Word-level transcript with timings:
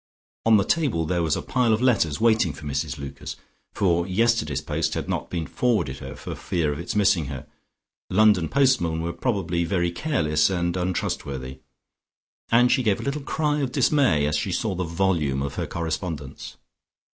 On 0.47 0.57
the 0.57 0.63
table 0.65 1.05
there 1.05 1.21
was 1.21 1.35
a 1.35 1.43
pile 1.43 1.71
of 1.71 1.79
letters 1.79 2.19
waiting 2.19 2.53
for 2.53 2.65
Mrs 2.65 2.97
Lucas, 2.97 3.35
for 3.75 4.07
yesterday's 4.07 4.59
post 4.59 4.95
had 4.95 5.07
not 5.07 5.29
been 5.29 5.45
forwarded 5.45 5.99
her, 5.99 6.15
for 6.15 6.33
fear 6.33 6.73
of 6.73 6.79
its 6.79 6.95
missing 6.95 7.25
her 7.27 7.45
London 8.09 8.49
postmen 8.49 9.01
were 9.03 9.13
probably 9.13 9.63
very 9.63 9.91
careless 9.91 10.49
and 10.49 10.75
untrustworthy 10.75 11.59
and 12.49 12.71
she 12.71 12.81
gave 12.81 12.99
a 12.99 13.03
little 13.03 13.21
cry 13.21 13.59
of 13.59 13.71
dismay 13.71 14.25
as 14.25 14.35
she 14.35 14.51
saw 14.51 14.73
the 14.73 14.83
volume 14.83 15.43
of 15.43 15.53
her 15.53 15.67
correspondence. 15.67 16.57